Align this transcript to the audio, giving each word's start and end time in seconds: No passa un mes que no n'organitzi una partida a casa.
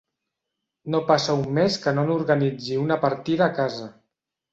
No 0.93 1.01
passa 1.09 1.35
un 1.39 1.43
mes 1.57 1.77
que 1.83 1.93
no 1.97 2.05
n'organitzi 2.07 2.79
una 2.85 2.97
partida 3.05 3.45
a 3.49 3.51
casa. 3.61 3.87